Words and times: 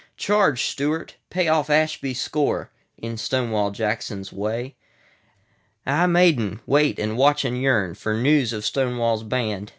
Charge, 0.17 0.63
Stuart! 0.63 1.17
Pay 1.29 1.47
off 1.47 1.69
Ashby's 1.69 2.19
score, 2.19 2.71
In 2.97 3.17
Stonewall 3.17 3.69
Jackson's 3.69 4.33
Way.Ah, 4.33 6.07
Maiden! 6.07 6.59
wait 6.65 6.97
and 6.97 7.15
watch 7.17 7.45
and 7.45 7.55
yearnFor 7.57 8.19
news 8.19 8.51
of 8.51 8.65
Stonewall's 8.65 9.21
band. 9.21 9.69